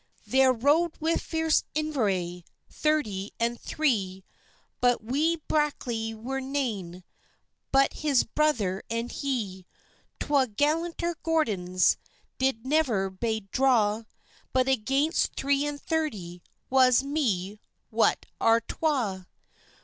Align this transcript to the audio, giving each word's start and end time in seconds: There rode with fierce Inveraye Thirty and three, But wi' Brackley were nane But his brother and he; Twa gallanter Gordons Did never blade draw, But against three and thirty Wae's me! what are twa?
There 0.25 0.51
rode 0.51 0.97
with 0.99 1.21
fierce 1.21 1.63
Inveraye 1.75 2.43
Thirty 2.71 3.33
and 3.39 3.61
three, 3.61 4.23
But 4.79 5.03
wi' 5.03 5.35
Brackley 5.47 6.15
were 6.15 6.41
nane 6.41 7.03
But 7.71 7.93
his 8.01 8.23
brother 8.23 8.81
and 8.89 9.11
he; 9.11 9.67
Twa 10.19 10.47
gallanter 10.47 11.13
Gordons 11.21 11.97
Did 12.39 12.65
never 12.65 13.11
blade 13.11 13.51
draw, 13.51 14.05
But 14.53 14.67
against 14.67 15.35
three 15.35 15.67
and 15.67 15.79
thirty 15.79 16.41
Wae's 16.71 17.03
me! 17.03 17.59
what 17.91 18.25
are 18.39 18.61
twa? 18.61 19.27